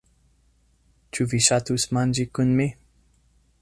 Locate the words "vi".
1.35-1.41